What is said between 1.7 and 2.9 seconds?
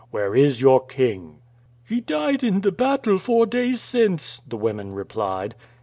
"He died in the